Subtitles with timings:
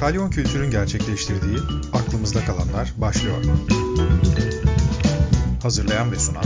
[0.00, 1.58] Kalyon Kültür'ün gerçekleştirdiği
[1.92, 3.36] Aklımızda Kalanlar başlıyor.
[5.62, 6.44] Hazırlayan ve sunan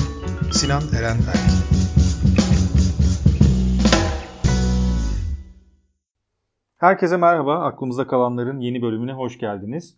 [0.53, 1.50] Sinan Eren Erk.
[6.76, 7.64] Herkese merhaba.
[7.64, 9.96] Aklımızda Kalanlar'ın yeni bölümüne hoş geldiniz.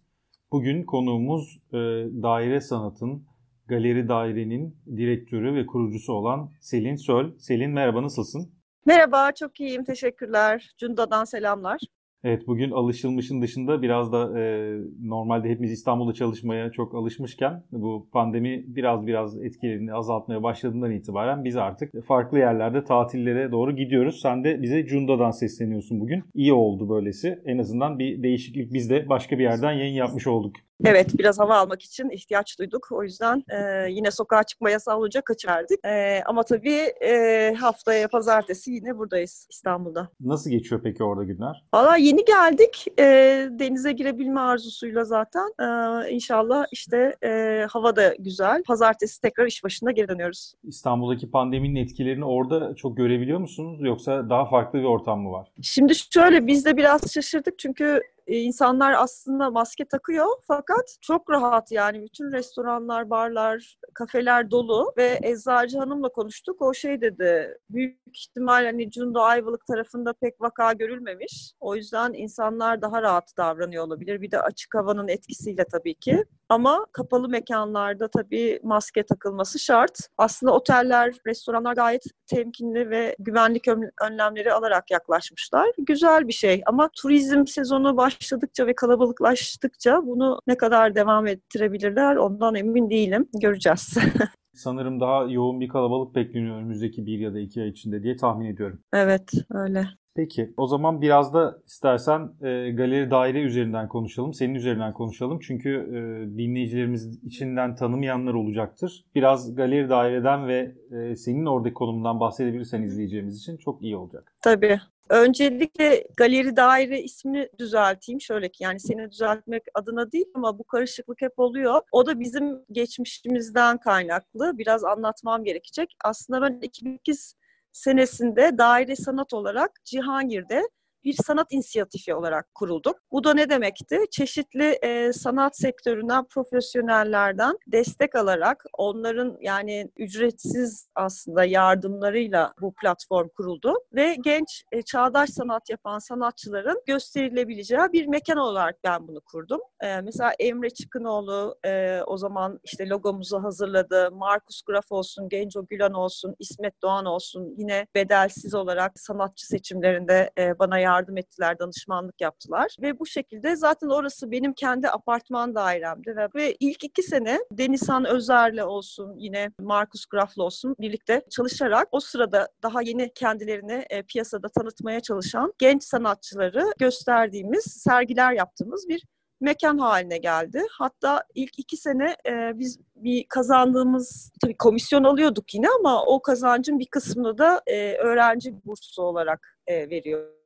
[0.53, 1.79] Bugün konuğumuz e,
[2.23, 3.27] daire sanatın,
[3.69, 7.39] galeri dairenin direktörü ve kurucusu olan Selin Söl.
[7.39, 8.53] Selin merhaba nasılsın?
[8.87, 9.85] Merhaba, çok iyiyim.
[9.85, 10.75] Teşekkürler.
[10.79, 11.81] Cunda'dan selamlar.
[12.25, 18.65] Evet bugün alışılmışın dışında biraz da e, normalde hepimiz İstanbul'da çalışmaya çok alışmışken bu pandemi
[18.67, 24.21] biraz biraz etkilerini azaltmaya başladığından itibaren biz artık farklı yerlerde tatillere doğru gidiyoruz.
[24.23, 26.25] Sen de bize Cunda'dan sesleniyorsun bugün.
[26.35, 27.39] İyi oldu böylesi.
[27.45, 30.57] En azından bir değişiklik biz de başka bir yerden yayın yapmış olduk.
[30.85, 32.89] Evet, biraz hava almak için ihtiyaç duyduk.
[32.91, 35.85] O yüzden e, yine sokağa çıkma yasağı olunca kaçıverdik.
[35.85, 40.09] E, ama tabii e, haftaya pazartesi yine buradayız İstanbul'da.
[40.21, 41.65] Nasıl geçiyor peki orada günler?
[41.75, 42.87] Valla yeni geldik.
[42.99, 43.05] E,
[43.51, 45.49] denize girebilme arzusuyla zaten.
[45.61, 48.63] E, inşallah işte e, hava da güzel.
[48.63, 50.55] Pazartesi tekrar iş başında geri dönüyoruz.
[50.65, 53.79] İstanbul'daki pandeminin etkilerini orada çok görebiliyor musunuz?
[53.81, 55.49] Yoksa daha farklı bir ortam mı var?
[55.63, 62.03] Şimdi şöyle biz de biraz şaşırdık çünkü insanlar aslında maske takıyor fakat çok rahat yani
[62.03, 66.63] bütün restoranlar, barlar, kafeler dolu ve eczacı hanımla konuştuk.
[66.63, 71.53] O şey dedi büyük ihtimal hani Cundo Ayvalık tarafında pek vaka görülmemiş.
[71.61, 74.21] O yüzden insanlar daha rahat davranıyor olabilir.
[74.21, 76.25] Bir de açık havanın etkisiyle tabii ki.
[76.53, 79.99] Ama kapalı mekanlarda tabii maske takılması şart.
[80.19, 83.69] Aslında oteller, restoranlar gayet temkinli ve güvenlik
[84.03, 85.71] önlemleri alarak yaklaşmışlar.
[85.79, 92.55] Güzel bir şey ama turizm sezonu başladıkça ve kalabalıklaştıkça bunu ne kadar devam ettirebilirler ondan
[92.55, 93.29] emin değilim.
[93.41, 93.99] Göreceğiz.
[94.55, 98.47] Sanırım daha yoğun bir kalabalık bekleniyor önümüzdeki bir ya da iki ay içinde diye tahmin
[98.47, 98.81] ediyorum.
[98.93, 99.89] Evet öyle.
[100.15, 104.35] Peki o zaman biraz da istersen e, galeri daire üzerinden konuşalım.
[104.35, 105.39] Senin üzerinden konuşalım.
[105.43, 105.99] Çünkü e,
[106.39, 109.05] dinleyicilerimiz içinden tanımayanlar olacaktır.
[109.15, 114.35] Biraz galeri daireden ve e, senin oradaki konumundan bahsedebilirsen izleyeceğimiz için çok iyi olacak.
[114.41, 114.81] Tabii.
[115.09, 118.21] Öncelikle galeri daire ismini düzelteyim.
[118.21, 121.81] Şöyle ki yani seni düzeltmek adına değil ama bu karışıklık hep oluyor.
[121.93, 124.59] O da bizim geçmişimizden kaynaklı.
[124.59, 125.97] Biraz anlatmam gerekecek.
[126.05, 127.37] Aslında ben 2008
[127.73, 130.69] senesinde daire sanat olarak Cihangir'de
[131.05, 132.97] bir sanat inisiyatifi olarak kurulduk.
[133.13, 133.99] Bu da ne demekti?
[134.11, 143.75] Çeşitli e, sanat sektöründen profesyonellerden destek alarak onların yani ücretsiz aslında yardımlarıyla bu platform kuruldu
[143.95, 149.61] ve genç e, çağdaş sanat yapan sanatçıların gösterilebileceği bir mekan olarak ben bunu kurdum.
[149.81, 154.11] E, mesela Emre Çıkınoğlu e, o zaman işte logomuzu hazırladı.
[154.13, 160.59] Markus Graf olsun, Genco Gülan olsun, İsmet Doğan olsun yine bedelsiz olarak sanatçı seçimlerinde e,
[160.59, 162.77] bana yardım yardım ettiler, danışmanlık yaptılar.
[162.83, 166.17] Ve bu şekilde zaten orası benim kendi apartman dairemdi.
[166.17, 172.01] Ve, ve ilk iki sene Denizhan Özer'le olsun, yine Markus Graf'la olsun birlikte çalışarak o
[172.01, 179.03] sırada daha yeni kendilerini e, piyasada tanıtmaya çalışan genç sanatçıları gösterdiğimiz, sergiler yaptığımız bir
[179.41, 180.63] mekan haline geldi.
[180.71, 186.79] Hatta ilk iki sene e, biz bir kazandığımız tabii komisyon alıyorduk yine ama o kazancın
[186.79, 190.42] bir kısmını da e, öğrenci bursu olarak e, veriyor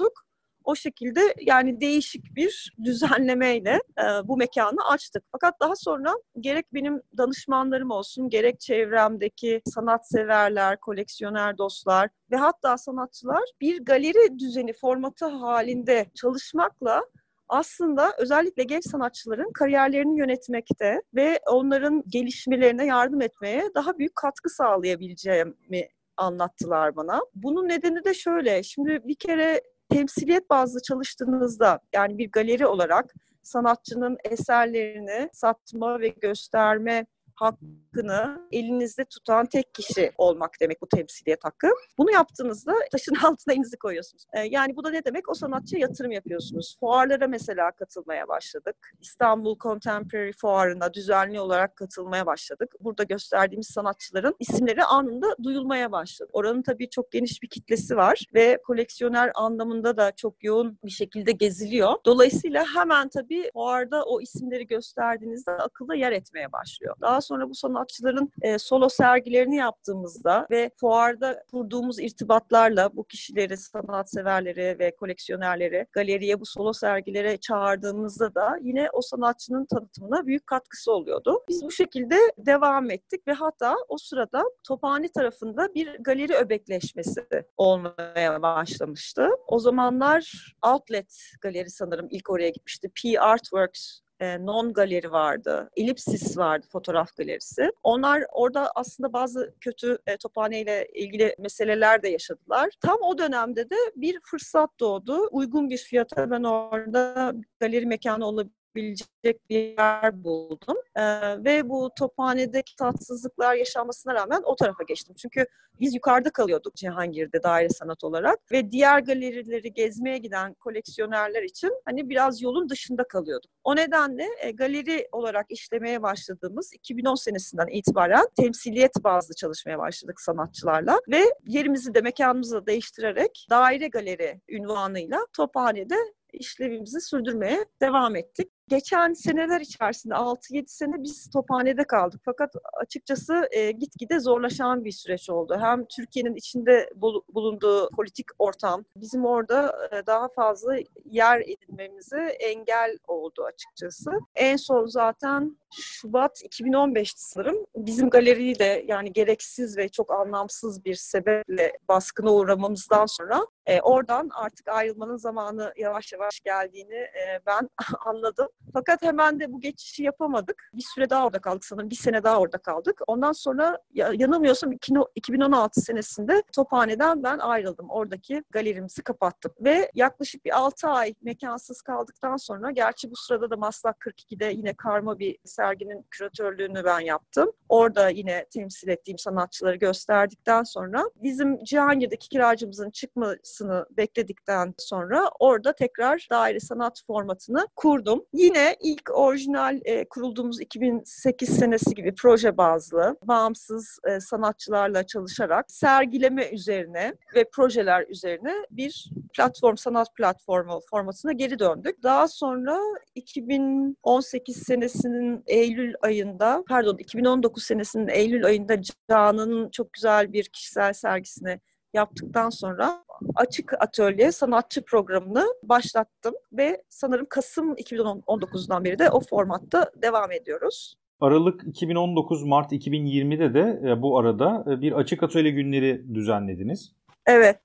[0.00, 0.30] tuttuk.
[0.64, 5.24] O şekilde yani değişik bir düzenlemeyle e, bu mekanı açtık.
[5.32, 13.42] Fakat daha sonra gerek benim danışmanlarım olsun, gerek çevremdeki sanatseverler, koleksiyoner dostlar ve hatta sanatçılar
[13.60, 17.02] bir galeri düzeni formatı halinde çalışmakla
[17.48, 25.88] aslında özellikle genç sanatçıların kariyerlerini yönetmekte ve onların gelişmelerine yardım etmeye daha büyük katkı sağlayabileceğimi
[26.16, 27.20] anlattılar bana.
[27.34, 28.62] Bunun nedeni de şöyle.
[28.62, 37.06] Şimdi bir kere temsiliyet bazlı çalıştığınızda yani bir galeri olarak sanatçının eserlerini satma ve gösterme
[37.40, 41.68] hakkını elinizde tutan tek kişi olmak demek bu temsiliyet hakkı.
[41.98, 44.24] Bunu yaptığınızda taşın altına elinizi koyuyorsunuz.
[44.32, 45.28] Ee, yani bu da ne demek?
[45.28, 46.76] O sanatçıya yatırım yapıyorsunuz.
[46.80, 48.76] Fuarlara mesela katılmaya başladık.
[49.00, 52.74] İstanbul Contemporary Fuarı'na düzenli olarak katılmaya başladık.
[52.80, 56.30] Burada gösterdiğimiz sanatçıların isimleri anında duyulmaya başladı.
[56.32, 61.32] Oranın tabii çok geniş bir kitlesi var ve koleksiyoner anlamında da çok yoğun bir şekilde
[61.32, 61.94] geziliyor.
[62.04, 66.96] Dolayısıyla hemen tabii fuarda o isimleri gösterdiğinizde akılda yer etmeye başlıyor.
[67.00, 74.78] Daha sonra bu sanatçıların e, solo sergilerini yaptığımızda ve fuarda kurduğumuz irtibatlarla bu kişileri, sanatseverleri
[74.78, 81.40] ve koleksiyonerleri galeriye bu solo sergilere çağırdığımızda da yine o sanatçının tanıtımına büyük katkısı oluyordu.
[81.48, 87.26] Biz bu şekilde devam ettik ve hatta o sırada Tophane tarafında bir galeri öbekleşmesi
[87.56, 89.28] olmaya başlamıştı.
[89.46, 92.90] O zamanlar Outlet Galeri sanırım ilk oraya gitmişti.
[93.02, 97.70] P Artworks e, Non Galeri vardı, Ellipsis vardı fotoğraf galerisi.
[97.82, 100.16] Onlar orada aslında bazı kötü e,
[100.60, 102.70] ile ilgili meseleler de yaşadılar.
[102.80, 105.28] Tam o dönemde de bir fırsat doğdu.
[105.30, 110.76] Uygun bir fiyata ben orada galeri mekanı olabilir bilecek bir yer buldum.
[110.96, 111.02] Ee,
[111.44, 115.14] ve bu tophanedeki tatsızlıklar yaşanmasına rağmen o tarafa geçtim.
[115.18, 115.46] Çünkü
[115.80, 122.08] biz yukarıda kalıyorduk Cihangir'de daire sanat olarak ve diğer galerileri gezmeye giden koleksiyonerler için hani
[122.08, 123.50] biraz yolun dışında kalıyorduk.
[123.64, 131.00] O nedenle e, galeri olarak işlemeye başladığımız 2010 senesinden itibaren temsiliyet bazlı çalışmaya başladık sanatçılarla
[131.08, 135.96] ve yerimizi de mekanımızı da değiştirerek daire galeri ünvanıyla Tophane'de
[136.32, 138.48] işlevimizi sürdürmeye devam ettik.
[138.70, 142.20] Geçen seneler içerisinde 6-7 sene biz tophanede kaldık.
[142.24, 145.58] Fakat açıkçası e, gitgide zorlaşan bir süreç oldu.
[145.60, 146.90] Hem Türkiye'nin içinde
[147.34, 154.10] bulunduğu politik ortam bizim orada e, daha fazla yer edinmemizi engel oldu açıkçası.
[154.34, 158.56] En son zaten Şubat 2015 sanırım bizim galeriyi
[158.86, 165.72] yani gereksiz ve çok anlamsız bir sebeple baskına uğramamızdan sonra e, oradan artık ayrılmanın zamanı
[165.76, 167.70] yavaş yavaş geldiğini e, ben
[168.06, 168.48] anladım.
[168.72, 170.70] Fakat hemen de bu geçişi yapamadık.
[170.74, 171.90] Bir süre daha orada kaldık sanırım.
[171.90, 173.00] Bir sene daha orada kaldık.
[173.06, 174.72] Ondan sonra yanılmıyorsam
[175.14, 177.90] 2016 senesinde Tophane'den ben ayrıldım.
[177.90, 179.52] Oradaki galerimizi kapattım.
[179.60, 184.74] Ve yaklaşık bir 6 ay mekansız kaldıktan sonra gerçi bu sırada da Maslak 42'de yine
[184.74, 187.52] karma bir serginin küratörlüğünü ben yaptım.
[187.68, 196.26] Orada yine temsil ettiğim sanatçıları gösterdikten sonra bizim Cihangir'deki kiracımızın çıkmasını bekledikten sonra orada tekrar
[196.30, 198.24] daire sanat formatını kurdum.
[198.32, 206.50] Yine ilk orijinal e, kurulduğumuz 2008 senesi gibi proje bazlı bağımsız e, sanatçılarla çalışarak sergileme
[206.50, 212.02] üzerine ve projeler üzerine bir platform, sanat platformu formatına geri döndük.
[212.02, 212.78] Daha sonra
[213.14, 218.76] 2018 senesinin Eylül ayında, pardon 2019 senesinin Eylül ayında
[219.10, 221.60] Can'ın çok güzel bir kişisel sergisini
[221.94, 223.04] yaptıktan sonra
[223.34, 230.94] açık atölye sanatçı programını başlattım ve sanırım Kasım 2019'dan beri de o formatta devam ediyoruz.
[231.20, 236.92] Aralık 2019 Mart 2020'de de e, bu arada e, bir açık atölye günleri düzenlediniz.
[237.26, 237.58] Evet.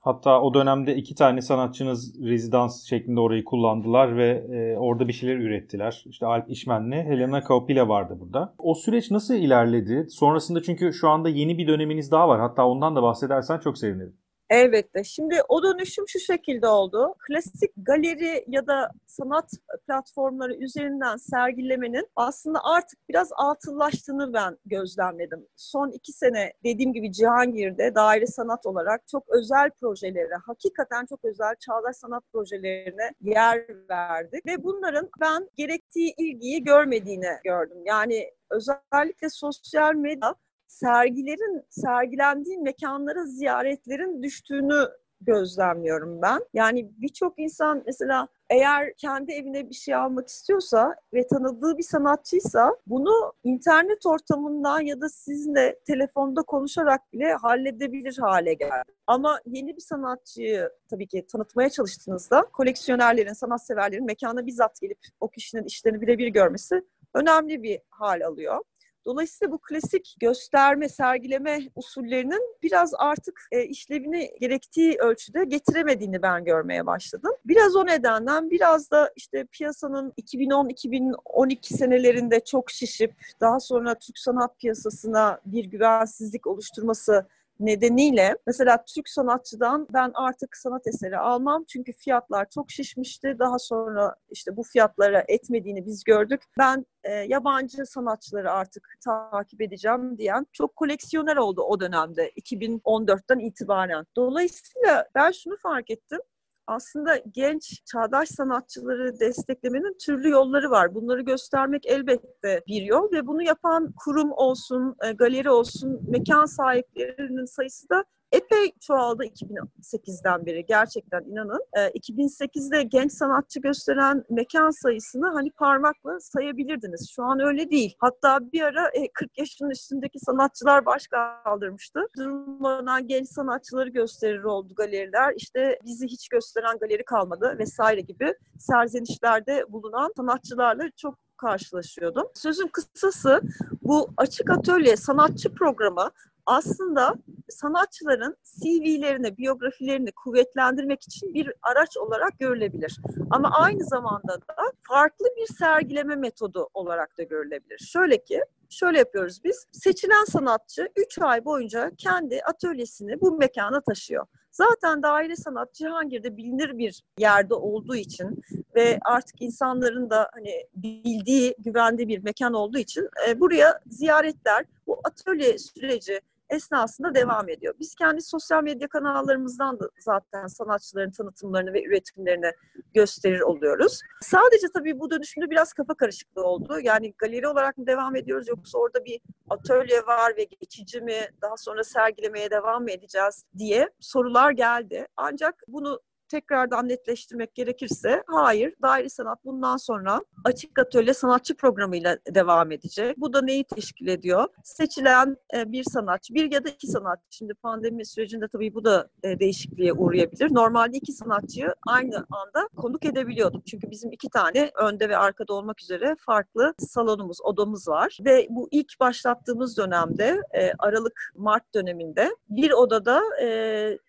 [0.00, 5.36] Hatta o dönemde iki tane sanatçınız rezidans şeklinde orayı kullandılar ve e, orada bir şeyler
[5.36, 6.04] ürettiler.
[6.06, 8.54] İşte Alp İşmen'le Helena Kaupile vardı burada.
[8.58, 10.06] O süreç nasıl ilerledi?
[10.10, 12.40] Sonrasında çünkü şu anda yeni bir döneminiz daha var.
[12.40, 14.16] Hatta ondan da bahsedersen çok sevinirim.
[14.50, 15.04] Elbette.
[15.04, 17.14] Şimdi o dönüşüm şu şekilde oldu.
[17.26, 19.50] Klasik galeri ya da sanat
[19.86, 25.46] platformları üzerinden sergilemenin aslında artık biraz atıllaştığını ben gözlemledim.
[25.56, 31.54] Son iki sene dediğim gibi Cihangir'de daire sanat olarak çok özel projelere, hakikaten çok özel
[31.60, 34.46] çağdaş sanat projelerine yer verdik.
[34.46, 37.78] Ve bunların ben gerektiği ilgiyi görmediğini gördüm.
[37.86, 40.34] Yani özellikle sosyal medya
[40.68, 44.88] sergilerin sergilendiği mekanlara ziyaretlerin düştüğünü
[45.20, 46.40] gözlemliyorum ben.
[46.54, 52.76] Yani birçok insan mesela eğer kendi evine bir şey almak istiyorsa ve tanıdığı bir sanatçıysa
[52.86, 58.92] bunu internet ortamından ya da sizinle telefonda konuşarak bile halledebilir hale geldi.
[59.06, 65.64] Ama yeni bir sanatçıyı tabii ki tanıtmaya çalıştığınızda koleksiyonerlerin, sanatseverlerin mekana bizzat gelip o kişinin
[65.64, 66.82] işlerini birebir görmesi
[67.14, 68.62] önemli bir hal alıyor.
[69.08, 76.86] Dolayısıyla bu klasik gösterme, sergileme usullerinin biraz artık e, işlevini gerektiği ölçüde getiremediğini ben görmeye
[76.86, 77.32] başladım.
[77.44, 84.58] Biraz o nedenden biraz da işte piyasanın 2010-2012 senelerinde çok şişip daha sonra Türk sanat
[84.58, 87.26] piyasasına bir güvensizlik oluşturması
[87.60, 93.36] nedeniyle mesela Türk sanatçıdan ben artık sanat eseri almam çünkü fiyatlar çok şişmişti.
[93.38, 96.42] Daha sonra işte bu fiyatlara etmediğini biz gördük.
[96.58, 104.06] Ben e, yabancı sanatçıları artık takip edeceğim diyen çok koleksiyoner oldu o dönemde 2014'ten itibaren.
[104.16, 106.18] Dolayısıyla ben şunu fark ettim
[106.68, 110.94] aslında genç çağdaş sanatçıları desteklemenin türlü yolları var.
[110.94, 117.44] Bunları göstermek elbette bir yol ve bunu yapan kurum olsun, e, galeri olsun, mekan sahiplerinin
[117.44, 121.64] sayısı da epey çoğaldı 2008'den beri gerçekten inanın.
[121.76, 127.10] E, 2008'de genç sanatçı gösteren mekan sayısını hani parmakla sayabilirdiniz.
[127.10, 127.96] Şu an öyle değil.
[127.98, 132.00] Hatta bir ara e, 40 yaşın üstündeki sanatçılar baş kaldırmıştı.
[132.16, 135.34] Durmadan genç sanatçıları gösterir oldu galeriler.
[135.36, 142.26] İşte bizi hiç gösteren galeri kalmadı vesaire gibi serzenişlerde bulunan sanatçılarla çok karşılaşıyordum.
[142.34, 143.40] Sözün kısası
[143.82, 146.10] bu açık atölye sanatçı programı
[146.48, 147.14] aslında
[147.48, 152.96] sanatçıların CV'lerini, biyografilerini kuvvetlendirmek için bir araç olarak görülebilir.
[153.30, 157.78] Ama aynı zamanda da farklı bir sergileme metodu olarak da görülebilir.
[157.78, 159.66] Şöyle ki, şöyle yapıyoruz biz.
[159.72, 164.26] Seçilen sanatçı 3 ay boyunca kendi atölyesini bu mekana taşıyor.
[164.50, 168.42] Zaten daire sanat Cihangir'de bilinir bir yerde olduğu için
[168.74, 175.00] ve artık insanların da hani bildiği, güvendiği bir mekan olduğu için e, buraya ziyaretler, bu
[175.04, 177.74] atölye süreci esnasında devam ediyor.
[177.78, 182.52] Biz kendi sosyal medya kanallarımızdan da zaten sanatçıların tanıtımlarını ve üretimlerini
[182.94, 184.00] gösterir oluyoruz.
[184.20, 186.80] Sadece tabii bu dönüşümde biraz kafa karışıklığı oldu.
[186.82, 191.56] Yani galeri olarak mı devam ediyoruz yoksa orada bir atölye var ve geçici mi daha
[191.56, 195.06] sonra sergilemeye devam mı edeceğiz diye sorular geldi.
[195.16, 202.72] Ancak bunu tekrardan netleştirmek gerekirse hayır daire sanat bundan sonra açık atölye sanatçı programıyla devam
[202.72, 203.16] edecek.
[203.16, 204.48] Bu da neyi teşkil ediyor?
[204.64, 207.24] Seçilen e, bir sanatçı, bir ya da iki sanatçı.
[207.30, 210.54] Şimdi pandemi sürecinde tabii bu da e, değişikliğe uğrayabilir.
[210.54, 213.66] Normalde iki sanatçıyı aynı anda konuk edebiliyorduk.
[213.66, 218.18] Çünkü bizim iki tane önde ve arkada olmak üzere farklı salonumuz, odamız var.
[218.24, 223.22] Ve bu ilk başlattığımız dönemde e, Aralık-Mart döneminde bir odada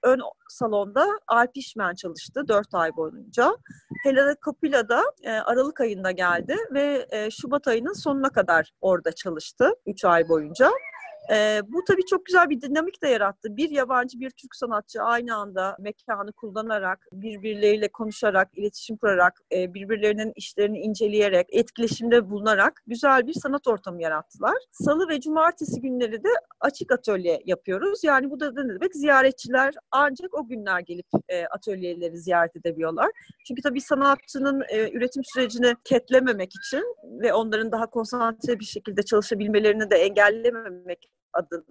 [0.03, 3.57] ön salonda Alp İşmen çalıştı 4 ay boyunca.
[4.03, 9.69] Helena Kapila da e, Aralık ayında geldi ve e, Şubat ayının sonuna kadar orada çalıştı
[9.85, 10.71] 3 ay boyunca.
[11.31, 13.57] E, bu tabii çok güzel bir dinamik de yarattı.
[13.57, 20.33] Bir yabancı, bir Türk sanatçı aynı anda mekanı kullanarak, birbirleriyle konuşarak, iletişim kurarak, e, birbirlerinin
[20.35, 24.55] işlerini inceleyerek, etkileşimde bulunarak güzel bir sanat ortamı yarattılar.
[24.71, 28.03] Salı ve cumartesi günleri de açık atölye yapıyoruz.
[28.03, 28.95] Yani bu da ne demek?
[28.95, 33.11] Ziyaretçiler ancak o günler gelip e, atölyeleri ziyaret edebiliyorlar.
[33.47, 39.89] Çünkü tabii sanatçının e, üretim sürecini ketlememek için ve onların daha konsantre bir şekilde çalışabilmelerini
[39.89, 41.63] de engellememek adına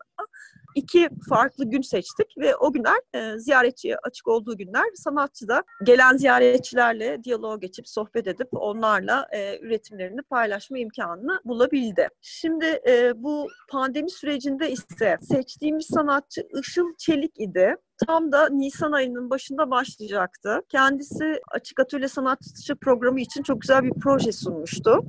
[0.74, 6.16] iki farklı gün seçtik ve o günler e, ziyaretçiye açık olduğu günler sanatçı da gelen
[6.16, 12.08] ziyaretçilerle diyalog geçip sohbet edip onlarla e, üretimlerini paylaşma imkanını bulabildi.
[12.20, 19.30] Şimdi e, bu pandemi sürecinde ise seçtiğimiz sanatçı Işıl Çelik idi tam da Nisan ayının
[19.30, 20.62] başında başlayacaktı.
[20.68, 25.04] Kendisi Açık Atölye Sanatçı programı için çok güzel bir proje sunmuştu.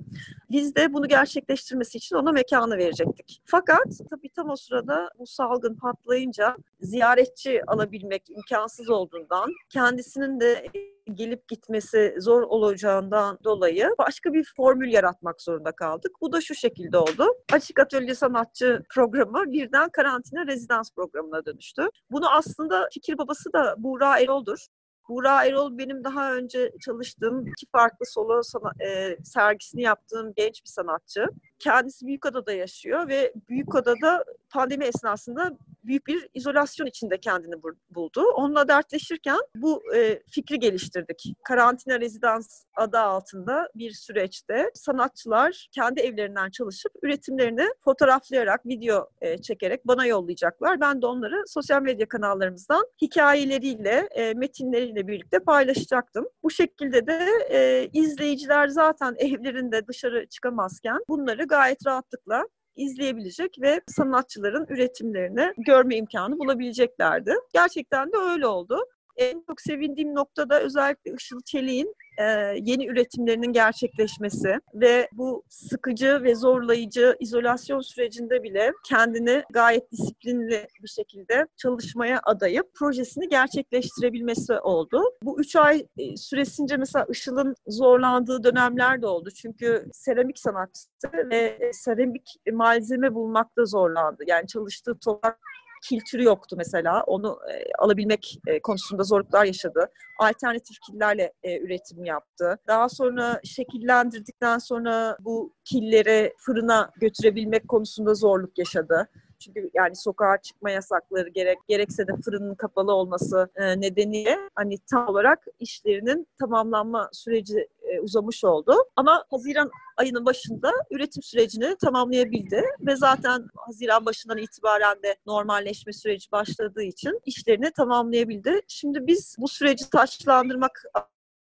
[0.52, 3.42] Biz de bunu gerçekleştirmesi için ona mekanı verecektik.
[3.46, 10.66] Fakat tabii tam o sırada bu salgın patlayınca ziyaretçi alabilmek imkansız olduğundan kendisinin de
[11.14, 16.12] gelip gitmesi zor olacağından dolayı başka bir formül yaratmak zorunda kaldık.
[16.22, 17.28] Bu da şu şekilde oldu.
[17.54, 21.90] Açık Atölye Sanatçı programı birden karantina rezidans programına dönüştü.
[22.12, 24.68] Bunu aslında fikir babası da Buğra Erol'dur.
[25.10, 30.70] Buğra Erol benim daha önce çalıştığım iki farklı solo sana, e, sergisini yaptığım genç bir
[30.70, 31.26] sanatçı.
[31.60, 37.56] Kendisi Büyükada'da yaşıyor ve Büyükada'da pandemi esnasında büyük bir izolasyon içinde kendini
[37.90, 38.24] buldu.
[38.36, 41.34] Onunla dertleşirken bu e, fikri geliştirdik.
[41.44, 49.88] Karantina rezidans adı altında bir süreçte sanatçılar kendi evlerinden çalışıp üretimlerini fotoğraflayarak, video e, çekerek
[49.88, 50.82] bana yollayacaklar.
[50.82, 56.28] Ben de onları sosyal medya kanallarımızdan hikayeleriyle, e, metinleriyle birlikte paylaşacaktım.
[56.44, 64.66] Bu şekilde de e, izleyiciler zaten evlerinde dışarı çıkamazken bunları gayet rahatlıkla izleyebilecek ve sanatçıların
[64.70, 67.34] üretimlerini görme imkanı bulabileceklerdi.
[67.54, 68.80] Gerçekten de öyle oldu.
[69.20, 72.24] En çok sevindiğim noktada özellikle Işıl Çelik'in e,
[72.62, 80.88] yeni üretimlerinin gerçekleşmesi ve bu sıkıcı ve zorlayıcı izolasyon sürecinde bile kendini gayet disiplinli bir
[80.88, 85.04] şekilde çalışmaya adayıp projesini gerçekleştirebilmesi oldu.
[85.24, 89.30] Bu üç ay e, süresince mesela Işıl'ın zorlandığı dönemler de oldu.
[89.42, 94.24] Çünkü seramik sanatçısı ve seramik malzeme bulmakta zorlandı.
[94.28, 95.40] Yani çalıştığı toprak
[95.90, 97.04] kültürü yoktu mesela.
[97.04, 99.92] Onu e, alabilmek e, konusunda zorluklar yaşadı.
[100.20, 102.58] Alternatif killerle e, üretim yaptı.
[102.68, 109.10] Daha sonra şekillendirdikten sonra bu killeri fırına götürebilmek konusunda zorluk yaşadı.
[109.40, 115.08] Çünkü yani sokağa çıkma yasakları gerek gerekse de fırının kapalı olması e, nedeniyle hani tam
[115.08, 118.76] olarak işlerinin tamamlanma süreci e, uzamış oldu.
[118.96, 126.32] Ama Haziran ayının başında üretim sürecini tamamlayabildi ve zaten Haziran başından itibaren de normalleşme süreci
[126.32, 128.62] başladığı için işlerini tamamlayabildi.
[128.68, 130.84] Şimdi biz bu süreci taçlandırmak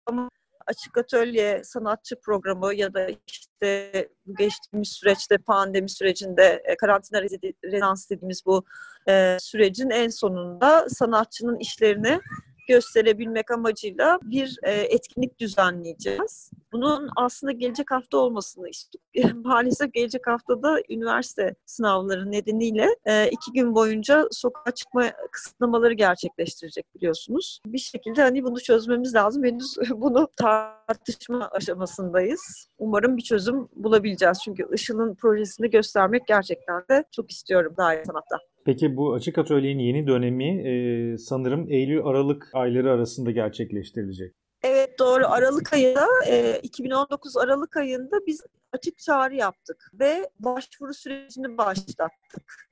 [0.06, 0.30] ama
[0.66, 4.08] açık atölye sanatçı programı ya da işte
[4.38, 8.64] geçtiğimiz süreçte pandemi sürecinde e, karantina rezidans dediğimiz bu
[9.08, 12.20] e, sürecin en sonunda sanatçının işlerini
[12.66, 16.50] gösterebilmek amacıyla bir e, etkinlik düzenleyeceğiz.
[16.72, 19.42] Bunun aslında gelecek hafta olmasını istiyorum.
[19.44, 27.60] Maalesef gelecek haftada üniversite sınavları nedeniyle e, iki gün boyunca sokağa çıkma kısıtlamaları gerçekleştirecek biliyorsunuz.
[27.66, 29.44] Bir şekilde hani bunu çözmemiz lazım.
[29.44, 32.68] Henüz bunu tartışma aşamasındayız.
[32.78, 34.38] Umarım bir çözüm bulabileceğiz.
[34.44, 38.38] Çünkü Işıl'ın projesini göstermek gerçekten de çok istiyorum daire sanatta.
[38.66, 44.34] Peki bu açık atölyenin yeni dönemi e, sanırım Eylül-Aralık ayları arasında gerçekleştirilecek.
[44.62, 45.26] Evet doğru.
[45.26, 48.40] Aralık ayında, e, 2019 Aralık ayında biz
[48.72, 52.68] açık çağrı yaptık ve başvuru sürecini başlattık.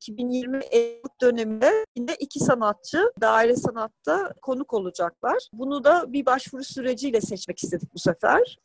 [0.00, 5.48] 2020 Eylül döneminde yine iki sanatçı daire sanatta konuk olacaklar.
[5.52, 8.58] Bunu da bir başvuru süreciyle seçmek istedik bu sefer.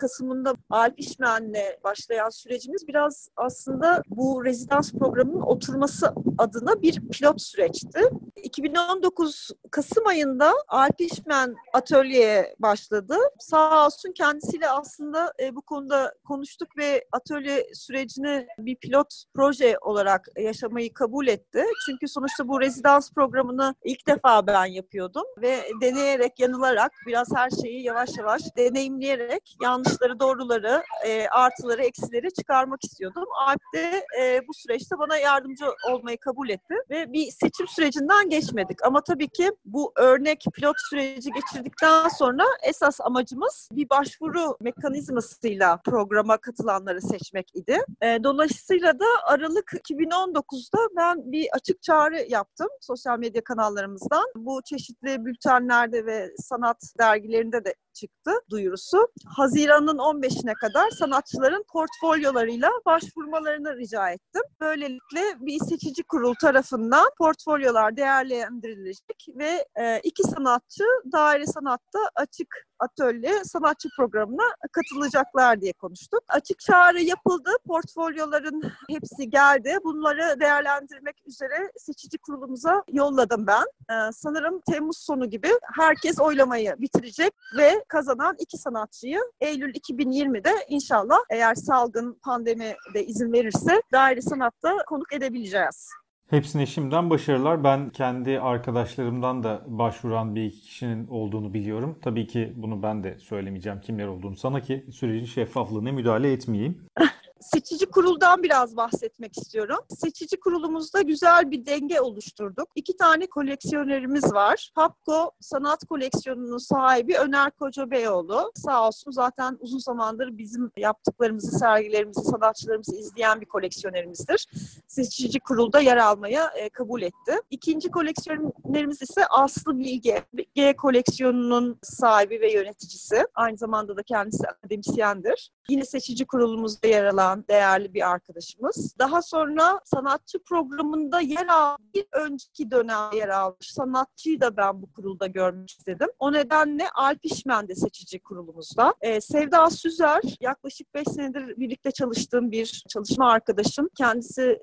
[0.00, 8.00] Kasım'ında Alp İşmen'le başlayan sürecimiz biraz aslında bu rezidans programının oturması adına bir pilot süreçti.
[8.36, 13.16] 2019 Kasım ayında Alp İşmen atölyeye başladı.
[13.38, 20.28] Sağ olsun kendisiyle aslında e, bu konuda konuştuk ve atölye sürecini bir pilot proje olarak
[20.38, 21.64] yaşamayı kabul etti.
[21.86, 27.82] Çünkü sonuçta bu rezidans programını ilk defa ben yapıyordum ve deneyerek, yanılarak biraz her şeyi
[27.82, 33.24] yavaş yavaş deneyimleyerek yanlış yanlışları, doğruları, e, artıları, eksileri çıkarmak istiyordum.
[33.46, 38.86] Alp de e, bu süreçte bana yardımcı olmayı kabul etti ve bir seçim sürecinden geçmedik.
[38.86, 46.36] Ama tabii ki bu örnek pilot süreci geçirdikten sonra esas amacımız bir başvuru mekanizmasıyla programa
[46.36, 47.78] katılanları seçmek idi.
[48.02, 54.24] E, dolayısıyla da Aralık 2019'da ben bir açık çağrı yaptım sosyal medya kanallarımızdan.
[54.36, 59.08] Bu çeşitli bültenlerde ve sanat dergilerinde de çıktı duyurusu.
[59.36, 64.42] Haziran'ın 15'ine kadar sanatçıların portfolyolarıyla başvurmalarını rica ettim.
[64.60, 73.44] Böylelikle bir seçici kurul tarafından portfolyolar değerlendirilecek ve e, iki sanatçı daire sanatta açık atölye
[73.44, 74.42] sanatçı programına
[74.72, 76.20] katılacaklar diye konuştuk.
[76.28, 77.50] Açık çağrı yapıldı.
[77.66, 79.76] Portfolyoların hepsi geldi.
[79.84, 83.64] Bunları değerlendirmek üzere seçici kurulumuza yolladım ben.
[83.90, 91.18] Ee, sanırım Temmuz sonu gibi herkes oylamayı bitirecek ve kazanan iki sanatçıyı Eylül 2020'de inşallah
[91.30, 95.88] eğer salgın pandemi de izin verirse daire sanatta konuk edebileceğiz.
[96.30, 97.64] Hepsine şimdiden başarılar.
[97.64, 101.98] Ben kendi arkadaşlarımdan da başvuran bir iki kişinin olduğunu biliyorum.
[102.02, 106.86] Tabii ki bunu ben de söylemeyeceğim kimler olduğunu sana ki sürecin şeffaflığına müdahale etmeyeyim.
[107.40, 109.78] Seçici kuruldan biraz bahsetmek istiyorum.
[109.88, 112.68] Seçici kurulumuzda güzel bir denge oluşturduk.
[112.74, 114.70] İki tane koleksiyonerimiz var.
[114.74, 118.52] Hapko Sanat Koleksiyonu'nun sahibi Öner Koca Beyoğlu.
[118.54, 124.46] Sağ olsun zaten uzun zamandır bizim yaptıklarımızı, sergilerimizi, sanatçılarımızı izleyen bir koleksiyonerimizdir.
[124.88, 127.40] Seçici kurulda yer almaya e, kabul etti.
[127.50, 130.24] İkinci koleksiyonerimiz ise Aslı Bilge.
[130.54, 133.26] G koleksiyonunun sahibi ve yöneticisi.
[133.34, 135.50] Aynı zamanda da kendisi akademisyendir.
[135.68, 138.94] Yine seçici kurulumuzda yer alan değerli bir arkadaşımız.
[138.98, 141.82] Daha sonra sanatçı programında yer aldı.
[141.94, 146.08] Bir önceki dönem yer almış sanatçıyı da ben bu kurulda görmek istedim.
[146.18, 148.94] O nedenle Alp İşmen de seçici kurulumuzda.
[149.00, 153.88] Ee, Sevda Süzer yaklaşık 5 senedir birlikte çalıştığım bir çalışma arkadaşım.
[153.94, 154.58] Kendisi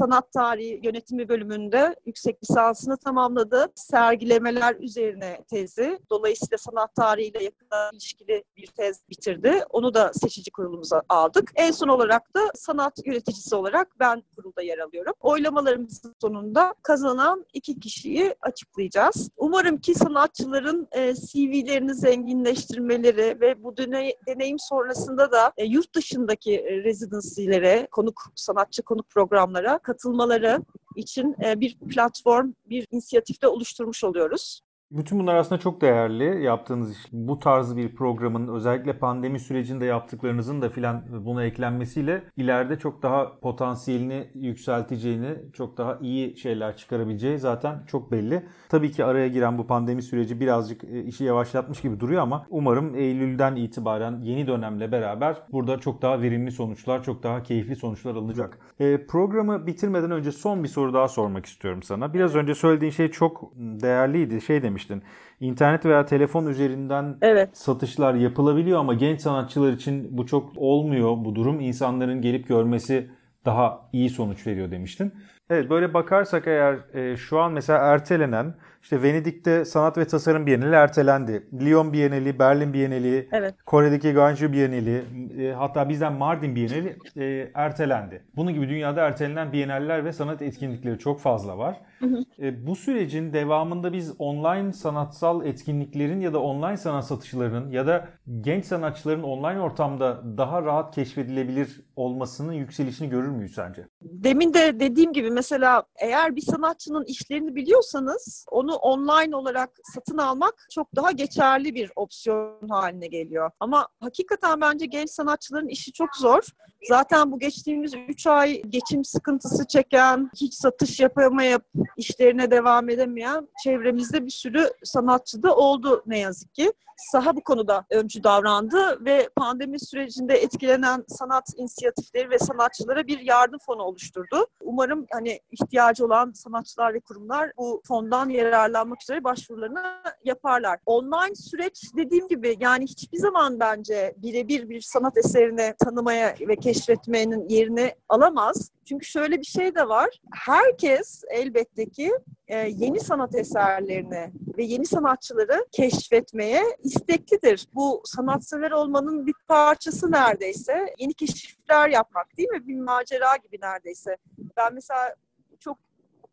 [0.00, 3.66] sanat tarihi yönetimi bölümünde yüksek lisansını tamamladı.
[3.74, 5.98] Sergilemeler üzerine tezi.
[6.10, 9.64] Dolayısıyla sanat tarihiyle yakın ilişkili bir tez bitirdi.
[9.70, 11.50] Onu da seçici kurulumuza aldık.
[11.56, 15.12] En son olarak da sanat yöneticisi olarak ben kurulda yer alıyorum.
[15.20, 19.30] Oylamalarımızın sonunda kazanan iki kişiyi açıklayacağız.
[19.36, 26.56] Umarım ki sanatçıların e, CV'lerini zenginleştirmeleri ve bu deney, deneyim sonrasında da e, yurt dışındaki
[26.56, 30.62] e, residency'lere, konuk sanatçı konuk programlara katılmaları
[30.96, 34.62] için e, bir platform, bir inisiyatifte oluşturmuş oluyoruz.
[34.92, 37.06] Bütün bunlar aslında çok değerli yaptığınız iş.
[37.12, 43.40] Bu tarz bir programın özellikle pandemi sürecinde yaptıklarınızın da filan buna eklenmesiyle ileride çok daha
[43.40, 48.46] potansiyelini yükselteceğini, çok daha iyi şeyler çıkarabileceği zaten çok belli.
[48.68, 52.94] Tabii ki araya giren bu pandemi süreci birazcık e, işi yavaşlatmış gibi duruyor ama umarım
[52.94, 58.58] Eylül'den itibaren yeni dönemle beraber burada çok daha verimli sonuçlar, çok daha keyifli sonuçlar alınacak.
[58.80, 62.14] E, programı bitirmeden önce son bir soru daha sormak istiyorum sana.
[62.14, 64.40] Biraz önce söylediğin şey çok değerliydi.
[64.40, 65.02] Şey demiş demiştin.
[65.40, 67.56] İnternet veya telefon üzerinden evet.
[67.56, 71.60] satışlar yapılabiliyor ama genç sanatçılar için bu çok olmuyor bu durum.
[71.60, 73.10] İnsanların gelip görmesi
[73.44, 75.12] daha iyi sonuç veriyor demiştin.
[75.50, 80.74] Evet böyle bakarsak eğer e, şu an mesela ertelenen işte Venedik'te sanat ve tasarım bienali
[80.74, 81.46] ertelendi.
[81.60, 83.54] Lyon bienali, Berlin bienali, evet.
[83.66, 85.02] Kore'deki Ganju bienali,
[85.38, 88.22] e, hatta bizden Mardin bienali e, ertelendi.
[88.36, 91.80] Bunun gibi dünyada ertelenen bienaller ve sanat etkinlikleri çok fazla var.
[92.00, 92.24] Hı hı.
[92.38, 98.08] E, bu sürecin devamında biz online sanatsal etkinliklerin ya da online sanat satışlarının ya da
[98.40, 103.88] genç sanatçıların online ortamda daha rahat keşfedilebilir olmasının yükselişini görür müyüz sence?
[104.02, 110.54] Demin de dediğim gibi mesela eğer bir sanatçının işlerini biliyorsanız onu online olarak satın almak
[110.74, 113.50] çok daha geçerli bir opsiyon haline geliyor.
[113.60, 116.42] Ama hakikaten bence genç sanatçıların işi çok zor.
[116.88, 121.62] Zaten bu geçtiğimiz 3 ay geçim sıkıntısı çeken, hiç satış yapamayıp
[121.96, 126.72] işlerine devam edemeyen çevremizde bir sürü sanatçı da oldu ne yazık ki.
[127.12, 133.58] Saha bu konuda öncü davrandı ve pandemi sürecinde etkilenen sanat inisiyatifleri ve sanatçılara bir yardım
[133.66, 134.46] fonu oluşturdu.
[134.60, 139.82] Umarım hani ihtiyacı olan sanatçılar ve kurumlar bu fondan yararlanmak üzere başvurularını
[140.24, 140.78] yaparlar.
[140.86, 147.48] Online süreç dediğim gibi yani hiçbir zaman bence birebir bir sanat eserini tanımaya ve keşfetmenin
[147.48, 148.70] yerini alamaz.
[148.84, 150.08] Çünkü şöyle bir şey de var.
[150.34, 152.12] Herkes elbette ki
[152.48, 157.68] e, yeni sanat eserlerini ve yeni sanatçıları keşfetmeye isteklidir.
[157.74, 160.94] Bu sanatsever olmanın bir parçası neredeyse.
[160.98, 162.68] Yeni keşifler yapmak değil mi?
[162.68, 164.16] Bir macera gibi neredeyse.
[164.56, 165.14] Ben mesela
[165.60, 165.78] çok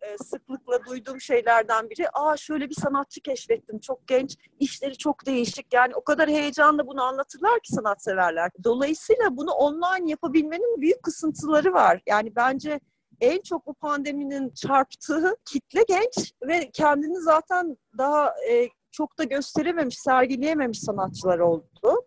[0.02, 5.74] e, sıklıkla duyduğum şeylerden biri aa şöyle bir sanatçı keşfettim çok genç işleri çok değişik
[5.74, 8.52] yani o kadar heyecanla bunu anlatırlar ki sanatseverler.
[8.64, 12.02] Dolayısıyla bunu online yapabilmenin büyük kısıntıları var.
[12.08, 12.80] Yani bence
[13.22, 19.98] en çok bu pandeminin çarptığı kitle genç ve kendini zaten daha e, çok da gösterememiş,
[20.00, 22.07] sergileyememiş sanatçılar oldu.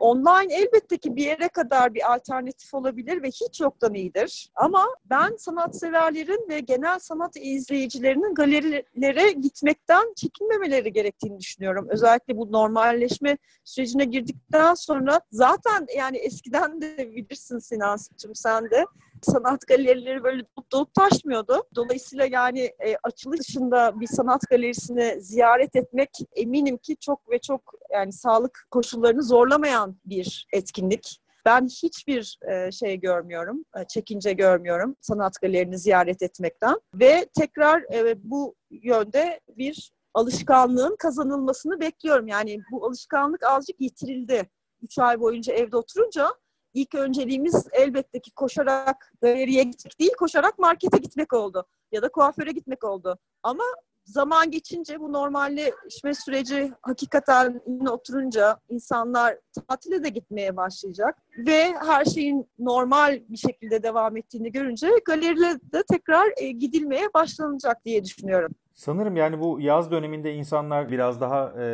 [0.00, 4.50] Online elbette ki bir yere kadar bir alternatif olabilir ve hiç yoktan iyidir.
[4.54, 11.86] Ama ben sanatseverlerin ve genel sanat izleyicilerinin galerilere gitmekten çekinmemeleri gerektiğini düşünüyorum.
[11.90, 18.84] Özellikle bu normalleşme sürecine girdikten sonra zaten yani eskiden de bilirsin Sinans'cığım sen de
[19.22, 21.62] sanat galerileri böyle dolup dolup taşmıyordu.
[21.74, 27.74] Dolayısıyla yani e, açılış dışında bir sanat galerisini ziyaret etmek eminim ki çok ve çok
[27.92, 31.20] yani sağlık koşullarını zorlamayan bir etkinlik.
[31.44, 36.80] Ben hiçbir e, şey görmüyorum, e, çekince görmüyorum sanat galerini ziyaret etmekten.
[36.94, 42.26] Ve tekrar e, bu yönde bir alışkanlığın kazanılmasını bekliyorum.
[42.26, 44.50] Yani bu alışkanlık azıcık yitirildi.
[44.82, 46.28] Üç ay boyunca evde oturunca
[46.74, 51.66] ilk önceliğimiz elbette ki koşarak galeriye gitmek değil, koşarak markete gitmek oldu.
[51.92, 53.18] Ya da kuaföre gitmek oldu.
[53.42, 53.64] Ama
[54.06, 59.36] zaman geçince bu normalleşme süreci hakikaten oturunca insanlar
[59.68, 65.82] tatile de gitmeye başlayacak ve her şeyin normal bir şekilde devam ettiğini görünce galeriyle de
[65.90, 68.52] tekrar e, gidilmeye başlanacak diye düşünüyorum.
[68.74, 71.66] Sanırım yani bu yaz döneminde insanlar biraz daha e,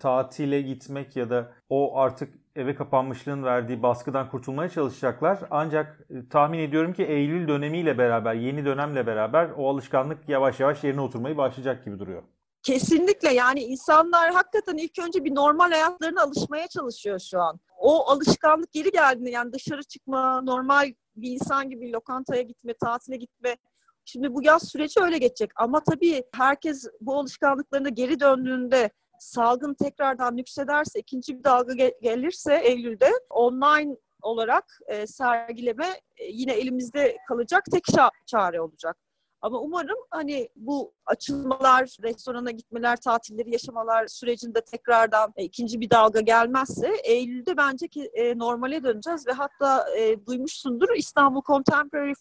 [0.00, 5.38] tatile gitmek ya da o artık eve kapanmışlığın verdiği baskıdan kurtulmaya çalışacaklar.
[5.50, 10.84] Ancak e, tahmin ediyorum ki Eylül dönemiyle beraber, yeni dönemle beraber o alışkanlık yavaş yavaş
[10.84, 12.22] yerine oturmayı başlayacak gibi duruyor.
[12.62, 17.60] Kesinlikle yani insanlar hakikaten ilk önce bir normal hayatlarına alışmaya çalışıyor şu an.
[17.78, 23.56] O alışkanlık geri geldiğinde yani dışarı çıkma, normal bir insan gibi lokantaya gitme, tatile gitme.
[24.04, 28.90] Şimdi bu yaz süreci öyle geçecek ama tabii herkes bu alışkanlıklarına geri döndüğünde
[29.20, 37.16] salgın tekrardan yüksederse, ikinci bir dalga gelirse Eylül'de online olarak e, sergileme e, yine elimizde
[37.28, 37.84] kalacak tek
[38.26, 38.96] çare olacak.
[39.42, 46.20] Ama umarım hani bu açılmalar, restorana gitmeler, tatilleri yaşamalar sürecinde tekrardan e, ikinci bir dalga
[46.20, 52.12] gelmezse Eylül'de bence ki e, normale döneceğiz ve hatta e, duymuşsundur İstanbul Contemporary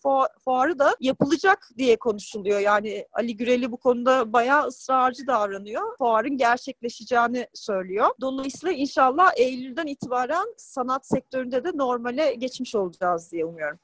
[0.43, 2.59] Fuarı da yapılacak diye konuşuluyor.
[2.59, 5.97] Yani Ali Güreli bu konuda bayağı ısrarcı davranıyor.
[5.97, 8.09] Fuarın gerçekleşeceğini söylüyor.
[8.21, 13.79] Dolayısıyla inşallah Eylül'den itibaren sanat sektöründe de normale geçmiş olacağız diye umuyorum.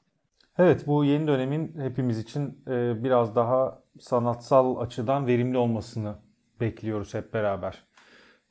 [0.58, 6.14] Evet bu yeni dönemin hepimiz için e, biraz daha sanatsal açıdan verimli olmasını
[6.60, 7.84] bekliyoruz hep beraber.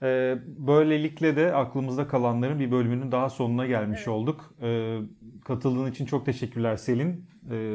[0.02, 4.08] E, böylelikle de aklımızda kalanların bir bölümünün daha sonuna gelmiş evet.
[4.08, 4.56] olduk.
[4.62, 5.00] E,
[5.46, 7.34] katıldığın için çok teşekkürler Selin.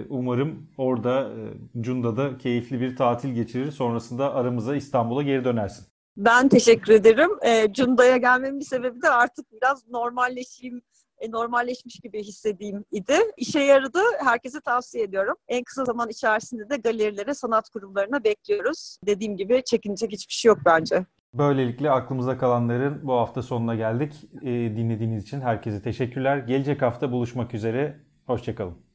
[0.09, 1.31] Umarım orada
[1.81, 3.71] Cunda'da keyifli bir tatil geçirir.
[3.71, 5.87] Sonrasında aramıza İstanbul'a geri dönersin.
[6.17, 7.31] Ben teşekkür ederim.
[7.73, 10.81] Cunda'ya gelmemin sebebi de artık biraz normalleşeyim,
[11.21, 13.15] e, normalleşmiş gibi hissedeyim idi.
[13.37, 14.01] İşe yaradı.
[14.25, 15.35] Herkese tavsiye ediyorum.
[15.49, 18.99] En kısa zaman içerisinde de galerilere, sanat kurumlarına bekliyoruz.
[19.07, 21.07] Dediğim gibi çekinecek hiçbir şey yok bence.
[21.35, 24.15] Böylelikle aklımızda kalanların bu hafta sonuna geldik.
[24.43, 26.39] E, dinlediğiniz için herkese teşekkürler.
[26.39, 28.01] Gelecek hafta buluşmak üzere.
[28.27, 28.88] Hoşçakalın.